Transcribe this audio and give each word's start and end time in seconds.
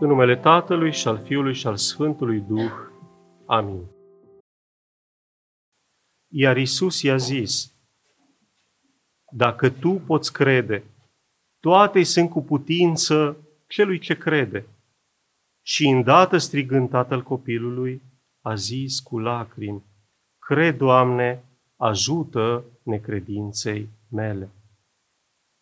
În 0.00 0.08
numele 0.08 0.36
Tatălui 0.36 0.92
și 0.92 1.08
al 1.08 1.18
Fiului 1.18 1.54
și 1.54 1.66
al 1.66 1.76
Sfântului 1.76 2.40
Duh. 2.40 2.72
Amin. 3.46 3.86
Iar 6.32 6.56
Isus 6.56 7.02
i-a 7.02 7.16
zis, 7.16 7.74
dacă 9.32 9.70
tu 9.70 9.90
poți 10.06 10.32
crede, 10.32 10.84
toate 11.60 12.02
sunt 12.02 12.30
cu 12.30 12.42
putință 12.42 13.36
celui 13.68 13.98
ce 13.98 14.16
crede. 14.16 14.66
Și 15.62 15.88
îndată 15.88 16.38
strigând 16.38 16.90
tatăl 16.90 17.22
copilului, 17.22 18.02
a 18.40 18.54
zis 18.54 19.00
cu 19.00 19.18
lacrimi, 19.18 19.84
Cred, 20.38 20.76
Doamne, 20.76 21.44
ajută 21.76 22.64
necredinței 22.82 23.88
mele. 24.10 24.50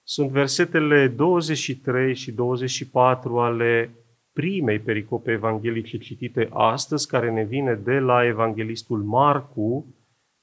Sunt 0.06 0.30
versetele 0.30 1.08
23 1.08 2.14
și 2.14 2.32
24 2.32 3.40
ale 3.40 3.90
primei 4.34 4.78
pericope 4.78 5.30
evanghelice 5.30 5.98
citite 5.98 6.48
astăzi, 6.52 7.08
care 7.08 7.30
ne 7.30 7.44
vine 7.44 7.74
de 7.74 7.98
la 7.98 8.26
evanghelistul 8.26 9.02
Marcu, 9.02 9.94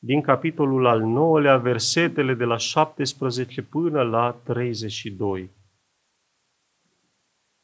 din 0.04 0.22
capitolul 0.22 0.86
al 0.86 1.02
9-lea, 1.02 1.61
versetele 1.61 2.34
de 2.34 2.44
la 2.44 2.58
17 2.58 3.62
până 3.62 4.02
la 4.02 4.42
32. 4.44 5.50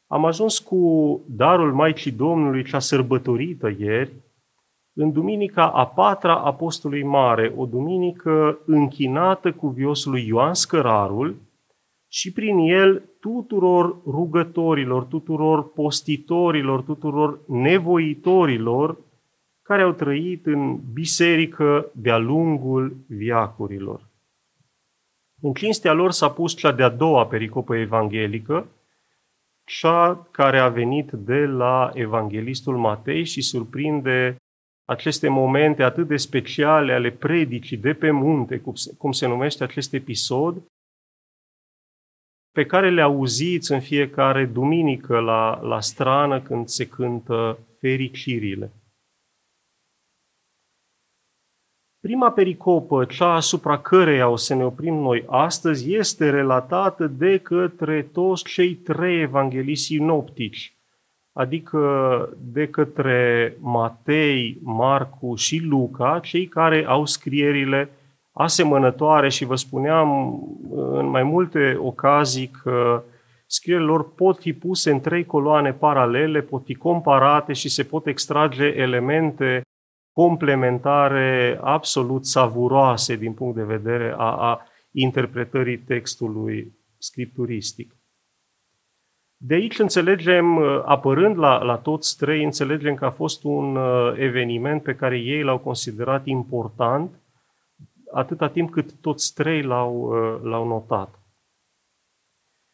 Am 0.06 0.24
ajuns 0.24 0.58
cu 0.58 1.20
darul 1.28 1.72
Maicii 1.74 2.12
Domnului, 2.12 2.64
cea 2.64 2.78
sărbătorită 2.78 3.74
ieri, 3.78 4.12
în 4.92 5.12
duminica 5.12 5.70
a 5.70 5.86
patra 5.86 6.36
Apostolului 6.36 7.02
Mare, 7.02 7.52
o 7.56 7.66
duminică 7.66 8.58
închinată 8.66 9.52
cu 9.52 9.68
viosul 9.68 10.18
Ioan 10.18 10.54
Scărarul 10.54 11.36
și 12.08 12.32
prin 12.32 12.58
el 12.58 13.02
tuturor 13.20 14.02
rugătorilor, 14.04 15.04
tuturor 15.04 15.72
postitorilor, 15.72 16.82
tuturor 16.82 17.40
nevoitorilor 17.46 18.98
care 19.62 19.82
au 19.82 19.92
trăit 19.92 20.46
în 20.46 20.80
biserică 20.92 21.90
de-a 21.94 22.16
lungul 22.16 22.96
viacurilor. 23.06 24.08
În 25.40 25.52
cinstea 25.52 25.92
lor 25.92 26.10
s-a 26.10 26.30
pus 26.30 26.56
cea 26.56 26.72
de-a 26.72 26.88
doua 26.88 27.26
pericopă 27.26 27.76
evanghelică, 27.76 28.66
cea 29.64 30.28
care 30.30 30.58
a 30.58 30.68
venit 30.68 31.10
de 31.10 31.46
la 31.46 31.90
evanghelistul 31.94 32.76
Matei 32.76 33.24
și 33.24 33.40
surprinde 33.40 34.36
aceste 34.84 35.28
momente 35.28 35.82
atât 35.82 36.06
de 36.06 36.16
speciale 36.16 36.92
ale 36.92 37.10
predicii 37.10 37.76
de 37.76 37.92
pe 37.92 38.10
munte, 38.10 38.58
cum 38.58 38.74
se, 38.74 38.94
cum 38.98 39.12
se 39.12 39.26
numește 39.26 39.64
acest 39.64 39.94
episod, 39.94 40.62
pe 42.52 42.66
care 42.66 42.90
le 42.90 43.02
auziți 43.02 43.72
în 43.72 43.80
fiecare 43.80 44.44
duminică 44.44 45.18
la, 45.18 45.60
la 45.62 45.80
strană 45.80 46.40
când 46.40 46.68
se 46.68 46.86
cântă 46.86 47.58
fericirile. 47.80 48.72
Prima 52.00 52.30
pericopă, 52.30 53.04
cea 53.04 53.34
asupra 53.34 53.78
căreia 53.78 54.28
o 54.28 54.36
să 54.36 54.54
ne 54.54 54.64
oprim 54.64 54.94
noi 54.94 55.24
astăzi, 55.26 55.94
este 55.94 56.30
relatată 56.30 57.06
de 57.06 57.38
către 57.38 58.02
toți 58.02 58.44
cei 58.44 58.74
trei 58.74 59.20
evanghelii 59.20 59.76
sinoptici, 59.76 60.76
adică 61.32 61.78
de 62.52 62.68
către 62.68 63.56
Matei, 63.60 64.58
Marcu 64.62 65.34
și 65.34 65.58
Luca, 65.58 66.20
cei 66.22 66.46
care 66.46 66.84
au 66.86 67.06
scrierile 67.06 67.90
asemănătoare 68.38 69.28
și 69.28 69.44
vă 69.44 69.54
spuneam 69.54 70.08
în 70.70 71.06
mai 71.06 71.22
multe 71.22 71.76
ocazii 71.80 72.46
că 72.62 73.02
scrierile 73.46 73.86
lor 73.86 74.14
pot 74.14 74.38
fi 74.38 74.52
puse 74.52 74.90
în 74.90 75.00
trei 75.00 75.24
coloane 75.24 75.72
paralele, 75.72 76.40
pot 76.40 76.64
fi 76.64 76.74
comparate 76.74 77.52
și 77.52 77.68
se 77.68 77.82
pot 77.82 78.06
extrage 78.06 78.64
elemente 78.64 79.62
complementare 80.12 81.58
absolut 81.62 82.26
savuroase 82.26 83.16
din 83.16 83.32
punct 83.32 83.56
de 83.56 83.62
vedere 83.62 84.14
a, 84.16 84.50
a 84.50 84.66
interpretării 84.90 85.78
textului 85.78 86.72
scripturistic. 86.98 87.96
De 89.40 89.54
aici 89.54 89.78
înțelegem, 89.78 90.58
apărând 90.84 91.38
la, 91.38 91.62
la 91.62 91.76
toți 91.76 92.16
trei, 92.16 92.44
înțelegem 92.44 92.94
că 92.94 93.04
a 93.04 93.10
fost 93.10 93.44
un 93.44 93.76
uh, 93.76 94.12
eveniment 94.16 94.82
pe 94.82 94.94
care 94.94 95.18
ei 95.18 95.42
l-au 95.42 95.58
considerat 95.58 96.26
important, 96.26 97.10
atâta 98.12 98.48
timp 98.48 98.70
cât 98.70 98.92
toți 99.00 99.34
trei 99.34 99.62
l-au, 99.62 99.94
uh, 99.94 100.40
l-au 100.42 100.66
notat. 100.66 101.18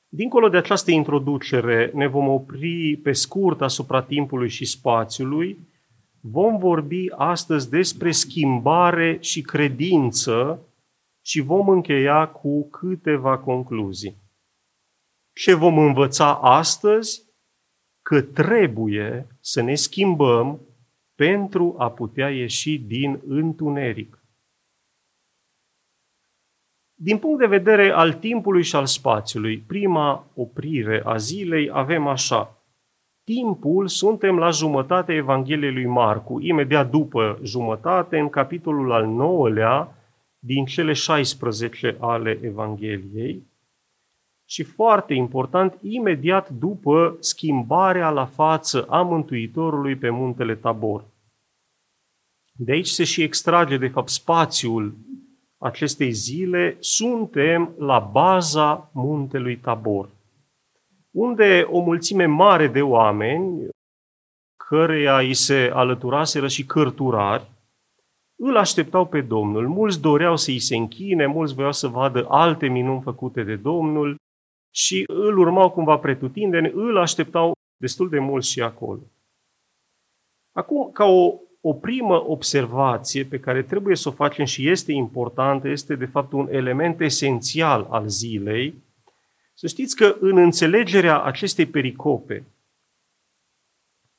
Dincolo 0.09 0.49
de 0.49 0.57
această 0.57 0.91
introducere, 0.91 1.91
ne 1.95 2.07
vom 2.07 2.29
opri 2.29 3.01
pe 3.03 3.13
scurt 3.13 3.61
asupra 3.61 4.03
timpului 4.03 4.49
și 4.49 4.65
spațiului, 4.65 5.59
Vom 6.27 6.59
vorbi 6.59 7.07
astăzi 7.11 7.71
despre 7.71 8.11
schimbare 8.11 9.19
și 9.21 9.43
credință 9.43 10.67
și 11.25 11.41
vom 11.41 11.69
încheia 11.69 12.29
cu 12.29 12.69
câteva 12.69 13.39
concluzii. 13.39 14.17
Ce 15.33 15.55
vom 15.55 15.79
învăța 15.79 16.35
astăzi? 16.35 17.23
Că 18.03 18.23
trebuie 18.23 19.27
să 19.41 19.63
ne 19.63 19.75
schimbăm 19.75 20.61
pentru 21.15 21.75
a 21.79 21.91
putea 21.91 22.31
ieși 22.31 22.79
din 22.79 23.21
întuneric. 23.27 24.24
Din 26.95 27.19
punct 27.19 27.39
de 27.39 27.47
vedere 27.47 27.91
al 27.91 28.13
timpului 28.13 28.63
și 28.63 28.77
al 28.77 28.87
spațiului, 28.87 29.59
prima 29.59 30.27
oprire 30.35 31.03
a 31.05 31.17
zilei 31.17 31.71
avem 31.73 32.07
așa 32.07 32.65
timpul 33.25 33.89
suntem 33.89 34.39
la 34.39 34.51
jumătatea 34.51 35.15
Evangheliei 35.15 35.73
lui 35.73 35.87
Marcu, 35.87 36.41
imediat 36.41 36.91
după 36.91 37.39
jumătate, 37.43 38.19
în 38.19 38.29
capitolul 38.29 38.93
al 38.93 39.05
9-lea 39.05 39.89
din 40.39 40.65
cele 40.65 40.93
16 40.93 41.97
ale 42.01 42.39
Evangheliei. 42.43 43.47
Și 44.47 44.63
foarte 44.63 45.15
important, 45.15 45.79
imediat 45.83 46.49
după 46.49 47.17
schimbarea 47.21 48.11
la 48.11 48.27
față 48.27 48.87
a 48.89 49.03
Mântuitorului 49.03 49.97
pe 49.97 50.11
muntele 50.11 50.55
Tabor. 50.55 51.05
De 52.53 52.73
aici 52.73 52.89
se 52.89 53.05
și 53.05 53.23
extrage, 53.23 53.77
de 53.77 53.89
fapt, 53.89 54.09
spațiul 54.09 54.95
acestei 55.65 56.13
zile. 56.13 56.77
Suntem 56.79 57.75
la 57.79 57.99
baza 57.99 58.91
muntelui 58.93 59.57
Tabor 59.57 60.09
unde 61.15 61.67
o 61.71 61.81
mulțime 61.81 62.27
mare 62.27 62.67
de 62.67 62.83
oameni, 62.83 63.69
căreia 64.69 65.19
îi 65.19 65.35
se 65.35 65.71
alăturaseră 65.75 66.49
și 66.49 66.65
cărturari, 66.65 67.51
îl 68.37 68.57
așteptau 68.57 69.07
pe 69.07 69.21
Domnul. 69.21 69.69
Mulți 69.69 70.01
doreau 70.01 70.37
să 70.37 70.51
îi 70.51 70.59
se 70.59 70.77
închine, 70.77 71.27
mulți 71.27 71.55
voiau 71.55 71.73
să 71.73 71.87
vadă 71.89 72.27
alte 72.29 72.67
minuni 72.67 73.03
făcute 73.03 73.43
de 73.43 73.57
Domnul 73.57 74.17
și 74.75 75.05
îl 75.07 75.39
urmau 75.39 75.71
cumva 75.71 75.97
pretutindeni, 75.99 76.71
îl 76.75 76.97
așteptau 76.99 77.53
destul 77.77 78.09
de 78.09 78.19
mult 78.19 78.45
și 78.45 78.61
acolo. 78.61 79.01
Acum, 80.53 80.91
ca 80.93 81.05
o, 81.05 81.35
o 81.67 81.73
primă 81.73 82.29
observație 82.29 83.25
pe 83.25 83.41
care 83.41 83.63
trebuie 83.63 83.97
să 83.97 84.09
o 84.09 84.13
facem 84.13 84.45
și 84.45 84.69
este 84.69 84.93
importantă, 84.93 85.69
este 85.69 85.95
de 85.95 86.05
fapt 86.05 86.33
un 86.33 86.49
element 86.51 87.01
esențial 87.01 87.87
al 87.91 88.09
zilei, 88.09 88.75
să 89.55 89.67
știți 89.67 89.97
că 89.97 90.17
în 90.21 90.37
înțelegerea 90.37 91.23
acestei 91.23 91.67
pericope, 91.67 92.45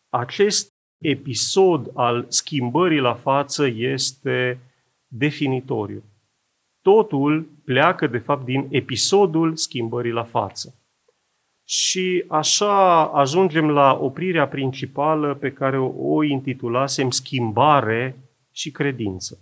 acest 0.09 0.73
episod 1.03 1.91
al 1.93 2.25
schimbării 2.27 2.99
la 2.99 3.13
față 3.13 3.65
este 3.67 4.59
definitoriu. 5.07 6.03
Totul 6.81 7.41
pleacă, 7.63 8.07
de 8.07 8.17
fapt, 8.17 8.45
din 8.45 8.67
episodul 8.69 9.55
schimbării 9.55 10.11
la 10.11 10.23
față. 10.23 10.75
Și 11.67 12.25
așa 12.27 13.05
ajungem 13.05 13.69
la 13.69 13.97
oprirea 14.01 14.47
principală 14.47 15.35
pe 15.35 15.51
care 15.51 15.79
o 15.97 16.23
intitulasem 16.23 17.09
Schimbare 17.09 18.19
și 18.51 18.71
credință. 18.71 19.39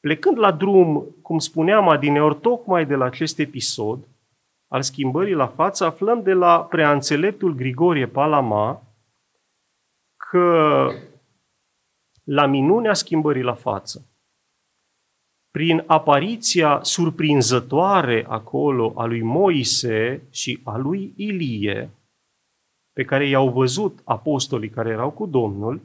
Plecând 0.00 0.38
la 0.38 0.52
drum, 0.52 1.14
cum 1.22 1.38
spuneam 1.38 1.88
adineori, 1.88 2.40
tocmai 2.40 2.86
de 2.86 2.94
la 2.94 3.04
acest 3.04 3.38
episod 3.38 4.08
al 4.68 4.82
schimbării 4.82 5.34
la 5.34 5.46
față, 5.46 5.84
aflăm 5.84 6.22
de 6.22 6.32
la 6.32 6.64
preanțeleptul 6.64 7.54
Grigorie 7.54 8.06
Palama 8.06 8.82
că 10.30 10.88
la 12.24 12.46
minunea 12.46 12.94
schimbării 12.94 13.42
la 13.42 13.54
față, 13.54 14.06
prin 15.54 15.84
apariția 15.86 16.80
surprinzătoare 16.82 18.24
acolo 18.28 18.92
a 18.96 19.04
lui 19.04 19.22
Moise 19.22 20.22
și 20.30 20.60
a 20.62 20.76
lui 20.76 21.12
Ilie, 21.16 21.90
pe 22.92 23.04
care 23.04 23.28
i-au 23.28 23.50
văzut 23.50 24.00
apostolii 24.04 24.68
care 24.68 24.90
erau 24.90 25.10
cu 25.10 25.26
Domnul, 25.26 25.80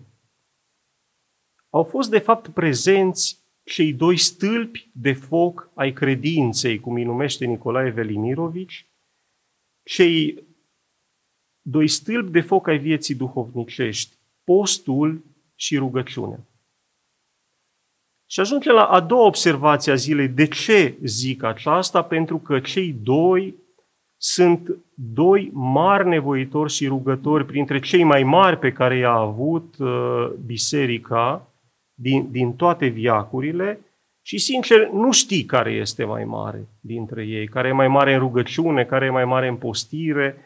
au 1.69 1.83
fost 1.83 2.09
de 2.09 2.19
fapt 2.19 2.47
prezenți 2.47 3.39
cei 3.63 3.93
doi 3.93 4.17
stâlpi 4.17 4.89
de 4.91 5.13
foc 5.13 5.69
ai 5.73 5.93
credinței, 5.93 6.79
cum 6.79 6.93
îi 6.93 7.03
numește 7.03 7.45
Nicolae 7.45 7.89
Velimirovici, 7.89 8.85
cei 9.83 10.43
doi 11.61 11.87
stâlpi 11.87 12.31
de 12.31 12.41
foc 12.41 12.67
ai 12.67 12.77
vieții 12.77 13.15
duhovnicești, 13.15 14.15
postul 14.43 15.23
și 15.55 15.77
rugăciunea. 15.77 16.39
Și 18.31 18.39
ajungem 18.39 18.73
la 18.73 18.83
a 18.83 18.99
doua 18.99 19.25
observație 19.25 19.91
a 19.91 19.95
zilei. 19.95 20.27
De 20.27 20.47
ce 20.47 20.97
zic 21.03 21.43
aceasta? 21.43 22.01
Pentru 22.01 22.37
că 22.37 22.59
cei 22.59 22.95
doi 23.03 23.55
sunt 24.17 24.77
doi 24.93 25.49
mari 25.53 26.07
nevoitori 26.07 26.71
și 26.71 26.87
rugători, 26.87 27.45
printre 27.45 27.79
cei 27.79 28.03
mai 28.03 28.23
mari 28.23 28.57
pe 28.57 28.71
care 28.71 28.97
i-a 28.97 29.11
avut 29.11 29.75
uh, 29.79 30.31
biserica 30.45 31.47
din, 31.93 32.31
din 32.31 32.53
toate 32.53 32.87
viacurile 32.87 33.79
și, 34.21 34.37
sincer, 34.37 34.89
nu 34.89 35.11
știi 35.11 35.43
care 35.43 35.71
este 35.71 36.03
mai 36.03 36.23
mare 36.23 36.67
dintre 36.79 37.25
ei, 37.25 37.47
care 37.47 37.67
e 37.67 37.71
mai 37.71 37.87
mare 37.87 38.13
în 38.13 38.19
rugăciune, 38.19 38.83
care 38.83 39.05
e 39.05 39.09
mai 39.09 39.25
mare 39.25 39.47
în 39.47 39.55
postire, 39.55 40.37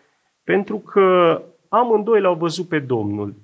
pentru 0.44 0.78
că 0.78 1.42
amândoi 1.70 2.22
l-au 2.22 2.36
văzut 2.36 2.68
pe 2.68 2.80
Domnul. 2.80 3.36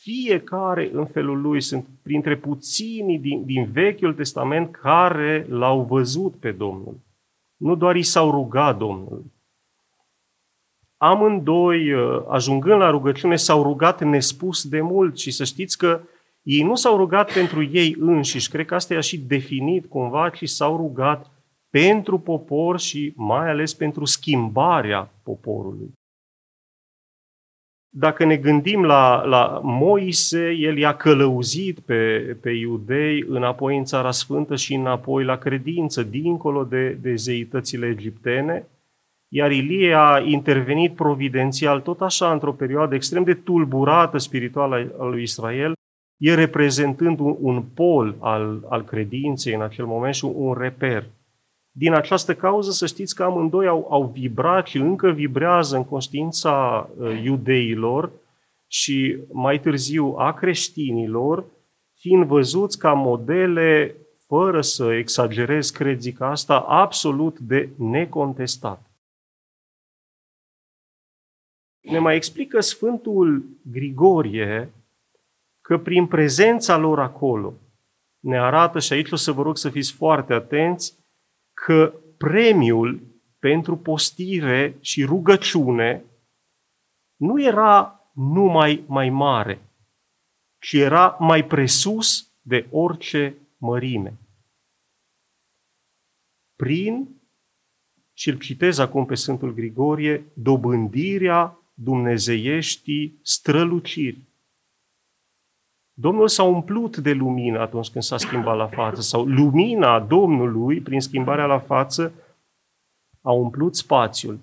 Fiecare 0.00 0.90
în 0.92 1.06
felul 1.06 1.40
lui 1.40 1.60
sunt 1.60 1.86
printre 2.02 2.36
puținii 2.36 3.18
din, 3.18 3.44
din 3.44 3.70
Vechiul 3.72 4.14
Testament 4.14 4.70
care 4.70 5.46
l-au 5.48 5.82
văzut 5.82 6.34
pe 6.34 6.52
Domnul. 6.52 7.00
Nu 7.56 7.74
doar 7.74 7.96
i 7.96 8.02
s-au 8.02 8.30
rugat 8.30 8.78
Domnul. 8.78 9.24
Amândoi, 10.96 11.92
uh, 11.92 12.22
ajungând 12.28 12.80
la 12.80 12.90
rugăciune, 12.90 13.36
s-au 13.36 13.62
rugat 13.62 14.02
nespus 14.02 14.68
de 14.68 14.80
mult 14.80 15.18
și 15.18 15.30
să 15.30 15.44
știți 15.44 15.78
că 15.78 16.00
ei 16.42 16.62
nu 16.62 16.74
s-au 16.74 16.96
rugat 16.96 17.32
pentru 17.32 17.62
ei 17.62 17.96
înșiși, 17.98 18.50
cred 18.50 18.66
că 18.66 18.74
asta 18.74 18.94
i-a 18.94 19.00
și 19.00 19.18
definit 19.18 19.86
cumva, 19.86 20.30
ci 20.30 20.48
s-au 20.48 20.76
rugat 20.76 21.30
pentru 21.70 22.18
popor 22.18 22.80
și 22.80 23.12
mai 23.16 23.48
ales 23.48 23.74
pentru 23.74 24.04
schimbarea 24.04 25.10
poporului. 25.22 25.92
Dacă 27.94 28.24
ne 28.24 28.36
gândim 28.36 28.84
la, 28.84 29.24
la 29.24 29.60
Moise, 29.62 30.50
el 30.50 30.76
i-a 30.76 30.96
călăuzit 30.96 31.78
pe, 31.78 32.18
pe 32.40 32.50
iudei 32.50 33.24
înapoi 33.28 33.76
în 33.76 33.84
Țara 33.84 34.10
Sfântă 34.10 34.56
și 34.56 34.74
înapoi 34.74 35.24
la 35.24 35.36
credință, 35.36 36.02
dincolo 36.02 36.64
de, 36.64 36.90
de 36.90 37.14
zeitățile 37.14 37.86
egiptene, 37.86 38.66
iar 39.28 39.50
Ilie 39.50 39.94
a 39.94 40.18
intervenit 40.18 40.94
providențial 40.94 41.80
tot 41.80 42.00
așa 42.00 42.32
într-o 42.32 42.52
perioadă 42.52 42.94
extrem 42.94 43.24
de 43.24 43.34
tulburată 43.34 44.18
spirituală 44.18 44.94
a 44.98 45.04
lui 45.04 45.22
Israel, 45.22 45.72
e 46.16 46.34
reprezentând 46.34 47.18
un, 47.18 47.36
un 47.40 47.62
pol 47.74 48.16
al, 48.18 48.64
al 48.68 48.84
credinței 48.84 49.54
în 49.54 49.62
acel 49.62 49.86
moment 49.86 50.14
și 50.14 50.24
un 50.24 50.54
reper. 50.54 51.04
Din 51.74 51.92
această 51.92 52.34
cauză 52.34 52.70
să 52.70 52.86
știți 52.86 53.14
că 53.14 53.22
amândoi 53.22 53.66
au, 53.66 53.86
au 53.90 54.04
vibrat 54.06 54.66
și 54.66 54.76
încă 54.76 55.10
vibrează 55.10 55.76
în 55.76 55.84
conștiința 55.84 56.88
uh, 56.96 57.22
iudeilor 57.22 58.12
și 58.66 59.18
mai 59.32 59.60
târziu 59.60 60.14
a 60.18 60.34
creștinilor, 60.34 61.44
fiind 61.94 62.26
văzuți 62.26 62.78
ca 62.78 62.92
modele, 62.92 63.96
fără 64.26 64.60
să 64.60 64.92
exagerez, 64.92 65.70
cred 65.70 66.00
zic 66.00 66.20
asta, 66.20 66.58
absolut 66.58 67.38
de 67.38 67.68
necontestat. 67.76 68.90
Ne 71.80 71.98
mai 71.98 72.16
explică 72.16 72.60
Sfântul 72.60 73.44
Grigorie 73.70 74.72
că 75.60 75.78
prin 75.78 76.06
prezența 76.06 76.76
lor 76.76 77.00
acolo 77.00 77.54
ne 78.18 78.38
arată, 78.38 78.78
și 78.78 78.92
aici 78.92 79.10
o 79.10 79.16
să 79.16 79.32
vă 79.32 79.42
rog 79.42 79.56
să 79.56 79.70
fiți 79.70 79.92
foarte 79.92 80.32
atenți, 80.32 81.01
că 81.64 81.94
premiul 82.18 83.00
pentru 83.38 83.76
postire 83.76 84.76
și 84.80 85.04
rugăciune 85.04 86.04
nu 87.16 87.42
era 87.42 88.00
numai 88.14 88.84
mai 88.86 89.10
mare, 89.10 89.60
ci 90.58 90.72
era 90.72 91.16
mai 91.20 91.46
presus 91.46 92.32
de 92.40 92.66
orice 92.70 93.34
mărime. 93.56 94.18
Prin, 96.56 97.08
și 98.12 98.28
îl 98.28 98.38
citez 98.38 98.78
acum 98.78 99.06
pe 99.06 99.14
Sfântul 99.14 99.54
Grigorie, 99.54 100.24
dobândirea 100.34 101.58
dumnezeieștii 101.74 103.18
străluciri. 103.22 104.18
Domnul 105.94 106.28
s-a 106.28 106.42
umplut 106.42 106.96
de 106.96 107.12
lumină 107.12 107.60
atunci 107.60 107.90
când 107.90 108.04
s-a 108.04 108.16
schimbat 108.16 108.56
la 108.56 108.66
față, 108.66 109.00
sau 109.00 109.24
lumina 109.24 110.00
Domnului, 110.00 110.80
prin 110.80 111.00
schimbarea 111.00 111.46
la 111.46 111.58
față, 111.58 112.12
a 113.20 113.32
umplut 113.32 113.76
spațiul. 113.76 114.38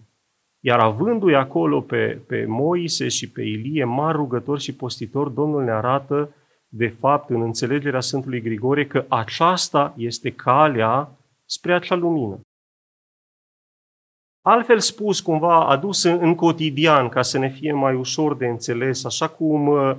Iar 0.59 0.79
avându-i 0.79 1.35
acolo 1.35 1.81
pe, 1.81 2.21
pe 2.27 2.45
Moise 2.45 3.07
și 3.07 3.29
pe 3.29 3.41
Ilie, 3.41 3.83
mari 3.83 4.17
rugători 4.17 4.61
și 4.61 4.75
postitori, 4.75 5.33
Domnul 5.33 5.63
ne 5.63 5.71
arată, 5.71 6.33
de 6.67 6.87
fapt, 6.87 7.29
în 7.29 7.41
înțelegerea 7.41 7.99
Sfântului 7.99 8.41
Grigore, 8.41 8.87
că 8.87 9.05
aceasta 9.07 9.93
este 9.97 10.31
calea 10.31 11.09
spre 11.45 11.73
acea 11.73 11.95
lumină. 11.95 12.39
Altfel 14.41 14.79
spus, 14.79 15.19
cumva 15.19 15.67
adus 15.67 16.03
în, 16.03 16.17
în 16.21 16.35
cotidian, 16.35 17.09
ca 17.09 17.21
să 17.21 17.37
ne 17.37 17.49
fie 17.49 17.73
mai 17.73 17.95
ușor 17.95 18.35
de 18.35 18.47
înțeles, 18.47 19.05
așa 19.05 19.27
cum 19.27 19.67
uh, 19.67 19.95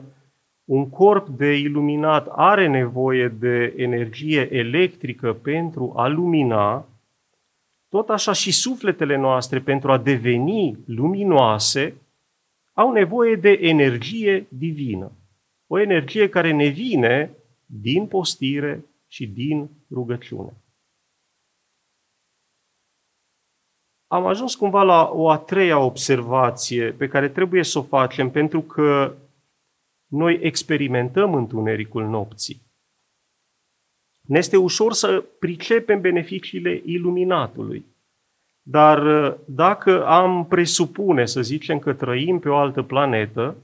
un 0.71 0.91
corp 0.91 1.29
de 1.29 1.53
iluminat 1.53 2.27
are 2.31 2.67
nevoie 2.67 3.29
de 3.29 3.75
energie 3.77 4.55
electrică 4.57 5.33
pentru 5.33 5.93
a 5.97 6.07
lumina, 6.07 6.87
tot 7.89 8.09
așa 8.09 8.33
și 8.33 8.53
sufletele 8.53 9.17
noastre, 9.17 9.61
pentru 9.61 9.93
a 9.93 9.99
deveni 9.99 10.79
luminoase, 10.87 11.95
au 12.73 12.93
nevoie 12.93 13.35
de 13.35 13.59
energie 13.61 14.47
divină. 14.49 15.13
O 15.67 15.79
energie 15.79 16.29
care 16.29 16.53
ne 16.53 16.67
vine 16.67 17.31
din 17.67 18.07
postire 18.07 18.85
și 19.09 19.27
din 19.27 19.71
rugăciune. 19.91 20.53
Am 24.07 24.27
ajuns 24.27 24.55
cumva 24.55 24.83
la 24.83 25.11
o 25.13 25.31
a 25.31 25.39
treia 25.39 25.79
observație 25.79 26.91
pe 26.91 27.09
care 27.09 27.29
trebuie 27.29 27.65
să 27.65 27.79
o 27.79 27.83
facem 27.83 28.31
pentru 28.31 28.61
că 28.61 29.15
noi 30.11 30.39
experimentăm 30.43 31.35
întunericul 31.35 32.09
nopții. 32.09 32.63
Ne 34.21 34.39
este 34.39 34.57
ușor 34.57 34.93
să 34.93 35.25
pricepem 35.39 36.01
beneficiile 36.01 36.83
iluminatului. 36.85 37.85
Dar 38.63 39.07
uh, 39.07 39.35
dacă 39.45 40.07
am 40.07 40.47
presupune, 40.47 41.27
să 41.27 41.43
zicem 41.43 41.79
că 41.79 41.93
trăim 41.93 42.39
pe 42.39 42.49
o 42.49 42.57
altă 42.57 42.83
planetă, 42.83 43.57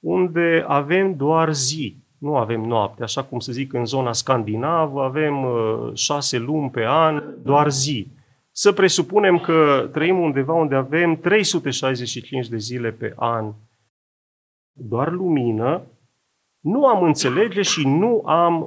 unde 0.00 0.64
avem 0.66 1.16
doar 1.16 1.54
zi, 1.54 1.96
nu 2.18 2.36
avem 2.36 2.60
noapte, 2.60 3.02
așa 3.02 3.24
cum 3.24 3.38
să 3.38 3.52
zic 3.52 3.72
în 3.72 3.84
zona 3.84 4.12
scandinavă, 4.12 5.02
avem 5.02 5.44
uh, 5.44 5.90
șase 5.94 6.38
luni 6.38 6.70
pe 6.70 6.84
an, 6.86 7.22
doar 7.42 7.70
zi. 7.70 8.08
Să 8.50 8.72
presupunem 8.72 9.38
că 9.38 9.88
trăim 9.92 10.18
undeva 10.18 10.52
unde 10.52 10.74
avem 10.74 11.16
365 11.16 12.48
de 12.48 12.56
zile 12.56 12.90
pe 12.90 13.12
an 13.16 13.52
doar 14.78 15.12
lumină, 15.12 15.82
nu 16.60 16.86
am 16.86 17.02
înțelege 17.02 17.62
și 17.62 17.88
nu 17.88 18.22
am 18.26 18.66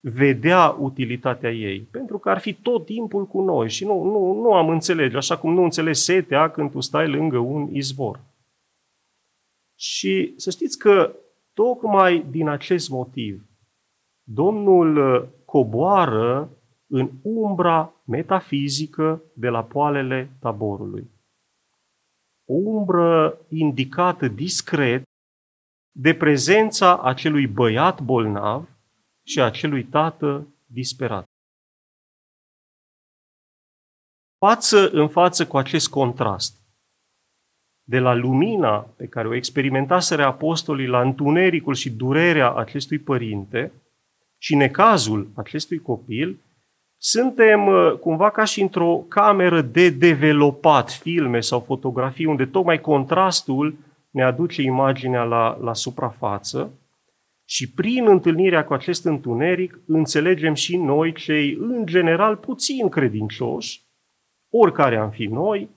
vedea 0.00 0.76
utilitatea 0.78 1.50
ei, 1.50 1.80
pentru 1.80 2.18
că 2.18 2.30
ar 2.30 2.38
fi 2.38 2.54
tot 2.54 2.84
timpul 2.84 3.26
cu 3.26 3.40
noi 3.40 3.68
și 3.68 3.84
nu, 3.84 4.02
nu, 4.02 4.40
nu 4.40 4.54
am 4.54 4.68
înțelege, 4.68 5.16
așa 5.16 5.38
cum 5.38 5.52
nu 5.52 5.62
înțelegi 5.62 6.00
setea 6.00 6.50
când 6.50 6.70
tu 6.70 6.80
stai 6.80 7.08
lângă 7.08 7.38
un 7.38 7.74
izvor. 7.74 8.20
Și 9.78 10.34
să 10.36 10.50
știți 10.50 10.78
că 10.78 11.14
tocmai 11.52 12.26
din 12.30 12.48
acest 12.48 12.90
motiv 12.90 13.46
Domnul 14.24 15.28
coboară 15.44 16.50
în 16.86 17.10
umbra 17.22 17.92
metafizică 18.04 19.22
de 19.34 19.48
la 19.48 19.64
poalele 19.64 20.30
taborului 20.40 21.10
o 22.44 22.54
umbră 22.54 23.38
indicată 23.48 24.28
discret 24.28 25.02
de 25.92 26.14
prezența 26.14 26.98
acelui 27.02 27.46
băiat 27.46 28.00
bolnav 28.00 28.68
și 29.26 29.40
acelui 29.40 29.84
tată 29.84 30.46
disperat. 30.66 31.24
Față 34.38 34.90
în 34.90 35.08
față 35.08 35.46
cu 35.46 35.56
acest 35.56 35.88
contrast, 35.88 36.62
de 37.84 37.98
la 37.98 38.14
lumina 38.14 38.78
pe 38.80 39.06
care 39.06 39.28
o 39.28 39.34
experimentaseră 39.34 40.24
apostolii 40.24 40.86
la 40.86 41.00
întunericul 41.00 41.74
și 41.74 41.90
durerea 41.90 42.52
acestui 42.52 42.98
părinte 42.98 43.72
și 44.38 44.54
necazul 44.54 45.30
acestui 45.34 45.78
copil, 45.78 46.38
suntem 47.04 47.66
uh, 47.66 47.92
cumva 48.00 48.30
ca 48.30 48.44
și 48.44 48.60
într-o 48.60 49.04
cameră 49.08 49.60
de 49.60 49.90
developat 49.90 50.90
filme 50.90 51.40
sau 51.40 51.60
fotografii, 51.60 52.24
unde 52.24 52.46
tocmai 52.46 52.80
contrastul 52.80 53.76
ne 54.10 54.22
aduce 54.22 54.62
imaginea 54.62 55.22
la, 55.22 55.58
la 55.60 55.74
suprafață 55.74 56.72
și 57.44 57.70
prin 57.70 58.08
întâlnirea 58.08 58.64
cu 58.64 58.72
acest 58.72 59.04
întuneric 59.04 59.80
înțelegem 59.86 60.54
și 60.54 60.76
noi, 60.76 61.12
cei 61.12 61.56
în 61.60 61.86
general 61.86 62.36
puțin 62.36 62.88
credincioși, 62.88 63.82
oricare 64.50 64.96
am 64.96 65.10
fi 65.10 65.26
noi, 65.26 65.68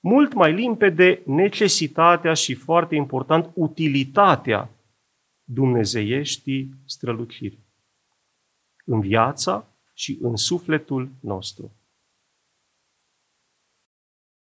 mult 0.00 0.32
mai 0.32 0.52
limpede 0.52 1.22
necesitatea 1.26 2.32
și, 2.32 2.54
foarte 2.54 2.94
important, 2.94 3.50
utilitatea 3.54 4.68
dumnezeieștii 5.44 6.70
străluciri 6.86 7.58
în 8.84 9.00
viața 9.00 9.66
și 9.92 10.18
în 10.20 10.36
sufletul 10.36 11.10
nostru. 11.20 11.70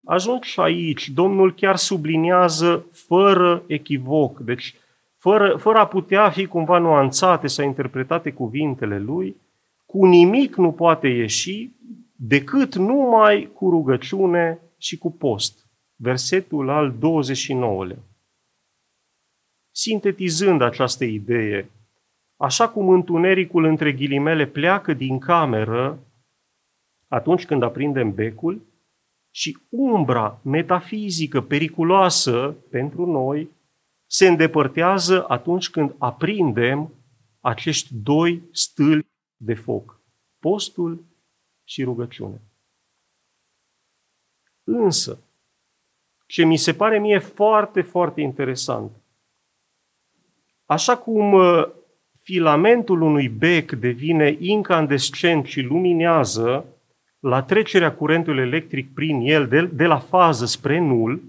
Ajung 0.05 0.43
și 0.43 0.59
aici, 0.59 1.09
Domnul 1.09 1.53
chiar 1.53 1.75
subliniază 1.75 2.85
fără 2.91 3.63
echivoc, 3.67 4.39
deci 4.39 4.75
fără, 5.17 5.57
fără 5.57 5.77
a 5.77 5.87
putea 5.87 6.29
fi 6.29 6.45
cumva 6.45 6.77
nuanțate 6.77 7.47
sau 7.47 7.65
interpretate 7.65 8.31
cuvintele 8.31 8.99
lui, 8.99 9.35
cu 9.85 10.05
nimic 10.05 10.55
nu 10.55 10.71
poate 10.71 11.07
ieși 11.07 11.69
decât 12.15 12.75
numai 12.75 13.49
cu 13.53 13.69
rugăciune 13.69 14.59
și 14.77 14.97
cu 14.97 15.11
post. 15.11 15.65
Versetul 15.95 16.69
al 16.69 16.93
29-lea. 16.93 17.99
Sintetizând 19.71 20.61
această 20.61 21.03
idee, 21.03 21.69
așa 22.39 22.69
cum 22.69 22.89
întunericul 22.89 23.63
între 23.63 23.93
ghilimele 23.93 24.48
pleacă 24.48 24.93
din 24.93 25.19
cameră 25.19 26.00
atunci 27.08 27.46
când 27.46 27.63
aprindem 27.63 28.13
becul 28.13 28.62
și 29.29 29.58
umbra 29.69 30.39
metafizică 30.43 31.41
periculoasă 31.41 32.55
pentru 32.69 33.05
noi 33.05 33.50
se 34.05 34.27
îndepărtează 34.27 35.29
atunci 35.29 35.69
când 35.69 35.96
aprindem 35.98 36.93
acești 37.39 37.96
doi 37.96 38.43
stâlpi 38.51 39.08
de 39.36 39.53
foc, 39.53 40.01
postul 40.39 41.05
și 41.63 41.84
rugăciunea. 41.84 42.41
Însă, 44.63 45.19
ce 46.27 46.46
mi 46.46 46.58
se 46.58 46.74
pare 46.74 47.00
mie 47.00 47.19
foarte, 47.19 47.81
foarte 47.81 48.22
interesant, 48.22 48.91
așa 50.65 50.98
cum 50.98 51.34
uh, 51.34 51.77
filamentul 52.29 53.01
unui 53.01 53.29
bec 53.29 53.71
devine 53.71 54.36
incandescent 54.39 55.45
și 55.45 55.62
luminează 55.62 56.65
la 57.19 57.43
trecerea 57.43 57.95
curentului 57.95 58.41
electric 58.41 58.93
prin 58.93 59.19
el 59.19 59.48
de, 59.48 59.65
de 59.65 59.86
la 59.86 60.00
fază 60.00 60.45
spre 60.45 60.79
nul, 60.79 61.24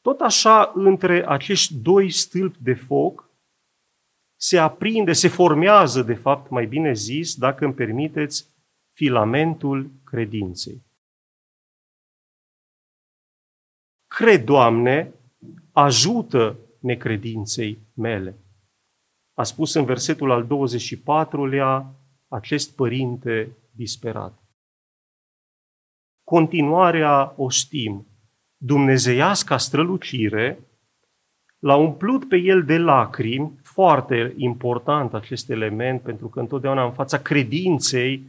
tot 0.00 0.20
așa 0.20 0.72
între 0.74 1.28
acești 1.28 1.74
doi 1.74 2.10
stâlpi 2.10 2.58
de 2.62 2.74
foc 2.74 3.30
se 4.36 4.58
aprinde, 4.58 5.12
se 5.12 5.28
formează, 5.28 6.02
de 6.02 6.14
fapt, 6.14 6.50
mai 6.50 6.66
bine 6.66 6.92
zis, 6.92 7.34
dacă 7.36 7.64
îmi 7.64 7.74
permiteți, 7.74 8.46
filamentul 8.92 9.90
credinței. 10.04 10.82
Cred, 14.06 14.44
Doamne, 14.44 15.12
ajută 15.72 16.56
necredinței 16.78 17.78
mele. 17.94 18.34
A 19.34 19.42
spus 19.42 19.74
în 19.74 19.84
versetul 19.84 20.30
al 20.30 20.46
24-lea 20.46 21.84
acest 22.28 22.76
părinte 22.76 23.56
disperat. 23.70 24.42
Continuarea 26.24 27.34
o 27.36 27.48
știm. 27.48 28.06
Dumnezeiasca 28.56 29.56
strălucire 29.56 30.58
l-a 31.58 31.76
umplut 31.76 32.28
pe 32.28 32.36
el 32.36 32.64
de 32.64 32.78
lacrimi, 32.78 33.52
foarte 33.62 34.34
important 34.36 35.14
acest 35.14 35.50
element, 35.50 36.00
pentru 36.00 36.28
că 36.28 36.40
întotdeauna 36.40 36.84
în 36.84 36.92
fața 36.92 37.18
credinței 37.18 38.22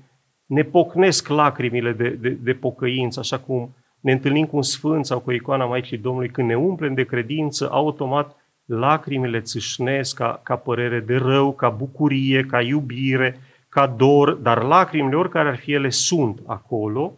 ne 0.45 0.63
pocnesc 0.63 1.27
lacrimile 1.27 1.91
de, 1.91 2.09
de, 2.09 2.29
de 2.29 2.53
pocăință, 2.53 3.19
așa 3.19 3.39
cum 3.39 3.75
ne 3.99 4.11
întâlnim 4.11 4.45
cu 4.45 4.55
un 4.55 4.61
sfânt 4.61 5.05
sau 5.05 5.19
cu 5.19 5.31
icoana 5.31 5.65
Maicii 5.65 5.97
Domnului, 5.97 6.29
când 6.29 6.47
ne 6.47 6.57
umplem 6.57 6.93
de 6.93 7.03
credință, 7.03 7.71
automat 7.71 8.35
lacrimile 8.73 9.41
țâșnesc 9.41 10.15
ca, 10.15 10.39
ca 10.43 10.57
părere 10.57 10.99
de 10.99 11.15
rău, 11.15 11.53
ca 11.53 11.69
bucurie, 11.69 12.45
ca 12.45 12.61
iubire, 12.61 13.39
ca 13.69 13.87
dor, 13.87 14.33
dar 14.33 14.63
lacrimile, 14.63 15.15
oricare 15.15 15.49
ar 15.49 15.57
fi 15.57 15.71
ele, 15.71 15.89
sunt 15.89 16.41
acolo 16.45 17.17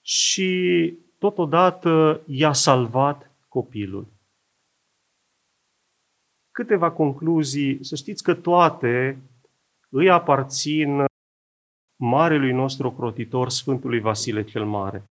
și 0.00 0.94
totodată 1.18 2.22
i-a 2.26 2.52
salvat 2.52 3.30
copilul. 3.48 4.06
Câteva 6.50 6.90
concluzii, 6.90 7.84
să 7.84 7.94
știți 7.96 8.22
că 8.22 8.34
toate 8.34 9.22
îi 9.88 10.10
aparțin 10.10 11.04
marelui 12.00 12.52
nostru 12.52 12.86
ocrotitor, 12.86 13.48
Sfântului 13.48 14.00
Vasile 14.00 14.44
cel 14.44 14.64
Mare. 14.64 15.04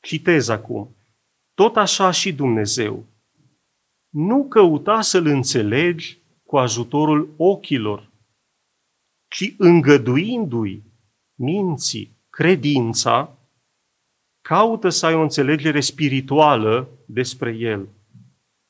Citez 0.00 0.48
acum. 0.48 0.96
Tot 1.54 1.76
așa 1.76 2.10
și 2.10 2.32
Dumnezeu. 2.32 3.04
Nu 4.08 4.48
căuta 4.48 5.00
să-L 5.00 5.26
înțelegi 5.26 6.18
cu 6.44 6.58
ajutorul 6.58 7.34
ochilor, 7.36 8.10
ci 9.28 9.54
îngăduindu-i 9.58 10.82
minții, 11.34 12.16
credința, 12.30 13.38
caută 14.40 14.88
să 14.88 15.06
ai 15.06 15.14
o 15.14 15.20
înțelegere 15.20 15.80
spirituală 15.80 16.88
despre 17.06 17.56
El. 17.58 17.88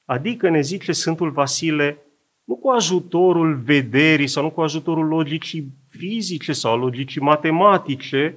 Adică, 0.05 0.49
ne 0.49 0.61
zice 0.61 0.93
Sfântul 0.93 1.31
Vasile, 1.31 1.99
nu 2.45 2.57
cu 2.57 2.69
ajutorul 2.69 3.57
vederii 3.57 4.27
sau 4.27 4.43
nu 4.43 4.51
cu 4.51 4.61
ajutorul 4.61 5.07
logicii 5.07 5.73
fizice 5.89 6.53
sau 6.53 6.79
logicii 6.79 7.21
matematice, 7.21 8.37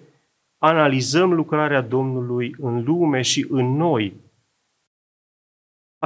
analizăm 0.57 1.33
lucrarea 1.33 1.81
Domnului 1.81 2.55
în 2.57 2.83
lume 2.83 3.21
și 3.21 3.45
în 3.49 3.75
noi. 3.75 4.13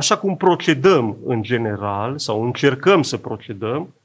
Așa 0.02 0.18
cum 0.18 0.38
procedăm 0.38 1.18
în 1.26 1.42
general, 1.42 2.18
sau 2.18 2.44
încercăm 2.44 3.02
să 3.02 3.18
procedăm, 3.18 3.96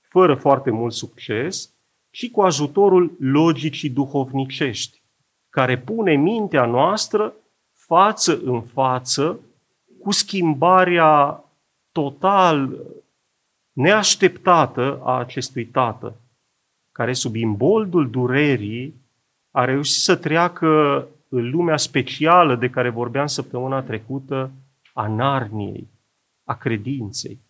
fără 0.00 0.34
foarte 0.34 0.70
mult 0.70 0.92
succes, 0.92 1.74
și 2.10 2.30
cu 2.30 2.40
ajutorul 2.40 3.16
logicii 3.18 3.90
duhovnicești, 3.90 5.02
care 5.50 5.78
pune 5.78 6.14
mintea 6.14 6.64
noastră 6.64 7.32
față 7.72 8.40
în 8.44 8.62
față 8.62 9.40
cu 10.00 10.10
schimbarea 10.10 11.44
total 11.92 12.76
neașteptată 13.72 15.00
a 15.02 15.18
acestui 15.18 15.64
tată, 15.64 16.16
care 16.92 17.12
sub 17.12 17.34
imboldul 17.34 18.10
durerii 18.10 18.94
a 19.50 19.64
reușit 19.64 20.02
să 20.02 20.16
treacă 20.16 21.06
în 21.28 21.50
lumea 21.50 21.76
specială 21.76 22.54
de 22.56 22.70
care 22.70 22.88
vorbeam 22.88 23.26
săptămâna 23.26 23.82
trecută, 23.82 24.50
a 24.92 25.08
Narniei, 25.08 25.88
a 26.44 26.56
credinței. 26.56 27.40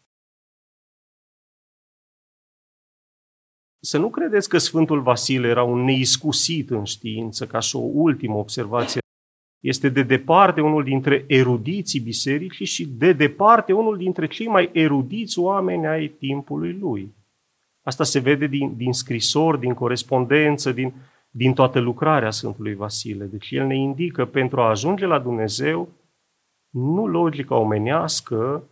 Să 3.83 3.99
nu 3.99 4.11
credeți 4.11 4.49
că 4.49 4.59
Sfântul 4.59 5.03
Vasile 5.03 5.49
era 5.49 5.63
un 5.63 5.85
neiscusit 5.85 6.71
în 6.71 6.85
știință, 6.85 7.47
ca 7.47 7.59
și 7.59 7.77
o 7.77 7.81
ultimă 7.93 8.35
observație. 8.35 9.01
Este 9.61 9.89
de 9.89 10.03
departe 10.03 10.61
unul 10.61 10.85
dintre 10.85 11.25
erudiții 11.27 12.01
bisericii 12.01 12.67
și 12.67 12.87
de 12.87 13.13
departe 13.13 13.73
unul 13.73 13.97
dintre 13.97 14.27
cei 14.27 14.47
mai 14.47 14.71
erudiți 14.73 15.39
oameni 15.39 15.87
ai 15.87 16.09
timpului 16.09 16.73
lui. 16.73 17.15
Asta 17.83 18.05
se 18.05 18.19
vede 18.19 18.47
din, 18.47 18.77
din 18.77 18.93
scrisori, 18.93 19.61
din 19.61 19.75
corespondență, 19.75 20.73
din, 20.73 20.93
din 21.31 21.53
toată 21.53 21.79
lucrarea 21.79 22.31
Sfântului 22.31 22.75
Vasile. 22.75 23.25
Deci 23.25 23.51
el 23.51 23.67
ne 23.67 23.77
indică 23.77 24.25
pentru 24.25 24.61
a 24.61 24.69
ajunge 24.69 25.07
la 25.07 25.19
Dumnezeu, 25.19 25.89
nu 26.71 27.07
logica 27.07 27.55
omenească 27.55 28.69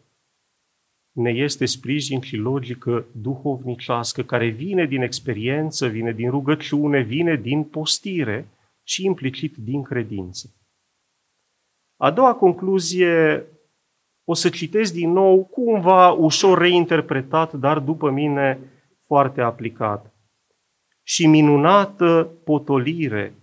ne 1.13 1.31
este 1.31 1.65
sprijin, 1.65 2.21
ci 2.21 2.37
logică 2.37 3.07
duhovnicească, 3.13 4.23
care 4.23 4.49
vine 4.49 4.87
din 4.87 5.03
experiență, 5.03 5.87
vine 5.87 6.13
din 6.13 6.31
rugăciune, 6.31 7.01
vine 7.01 7.37
din 7.37 7.65
postire 7.65 8.49
și 8.83 9.05
implicit 9.05 9.57
din 9.57 9.83
credință. 9.83 10.53
A 11.97 12.11
doua 12.11 12.35
concluzie 12.35 13.45
o 14.25 14.35
să 14.35 14.49
citesc 14.49 14.93
din 14.93 15.13
nou, 15.13 15.45
cumva 15.45 16.11
ușor 16.11 16.59
reinterpretat, 16.59 17.53
dar 17.53 17.79
după 17.79 18.11
mine 18.11 18.59
foarte 19.07 19.41
aplicat. 19.41 20.15
Și 21.03 21.27
minunată 21.27 22.31
potolire 22.45 23.35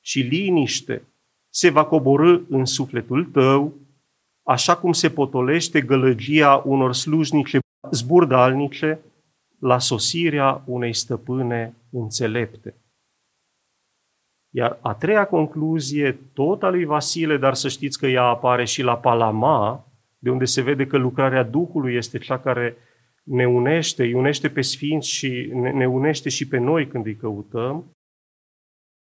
și 0.00 0.20
liniște 0.20 1.02
se 1.48 1.70
va 1.70 1.84
coborâ 1.84 2.40
în 2.48 2.64
sufletul 2.64 3.24
tău, 3.24 3.74
așa 4.46 4.76
cum 4.76 4.92
se 4.92 5.10
potolește 5.10 5.80
gălăgia 5.80 6.62
unor 6.64 6.94
slujnice 6.94 7.58
zburdalnice 7.90 8.98
la 9.58 9.78
sosirea 9.78 10.62
unei 10.66 10.92
stăpâne 10.92 11.74
înțelepte. 11.90 12.74
Iar 14.54 14.78
a 14.80 14.94
treia 14.94 15.26
concluzie, 15.26 16.18
tot 16.32 16.62
a 16.62 16.68
lui 16.68 16.84
Vasile, 16.84 17.36
dar 17.36 17.54
să 17.54 17.68
știți 17.68 17.98
că 17.98 18.06
ea 18.06 18.22
apare 18.22 18.64
și 18.64 18.82
la 18.82 18.96
Palama, 18.96 19.84
de 20.18 20.30
unde 20.30 20.44
se 20.44 20.62
vede 20.62 20.86
că 20.86 20.96
lucrarea 20.96 21.42
Duhului 21.42 21.94
este 21.94 22.18
cea 22.18 22.38
care 22.38 22.76
ne 23.22 23.48
unește, 23.48 24.02
îi 24.02 24.12
unește 24.12 24.48
pe 24.48 24.60
Sfinți 24.60 25.08
și 25.08 25.50
ne, 25.52 25.70
ne 25.70 25.86
unește 25.86 26.28
și 26.28 26.48
pe 26.48 26.58
noi 26.58 26.86
când 26.86 27.06
îi 27.06 27.16
căutăm, 27.16 27.84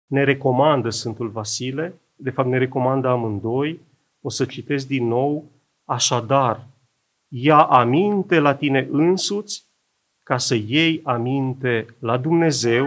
ne 0.06 0.24
recomandă 0.24 0.90
Sfântul 0.90 1.30
Vasile, 1.30 1.94
de 2.16 2.30
fapt 2.30 2.50
ne 2.50 2.58
recomandă 2.58 3.08
amândoi, 3.08 3.80
o 4.26 4.30
să 4.30 4.46
citesc 4.46 4.88
din 4.88 5.08
nou, 5.08 5.52
așadar, 5.86 6.68
ia 7.28 7.62
aminte 7.62 8.40
la 8.40 8.56
tine 8.56 8.88
însuți 8.92 9.66
ca 10.24 10.38
să 10.38 10.56
iei 10.56 11.02
aminte 11.04 11.86
la 12.00 12.18
Dumnezeu, 12.18 12.86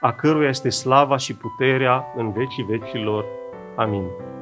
a 0.00 0.12
căruia 0.12 0.48
este 0.48 0.68
slava 0.68 1.16
și 1.16 1.34
puterea 1.34 2.04
în 2.16 2.32
vecii 2.32 2.64
vecilor. 2.64 3.24
Amin. 3.76 4.35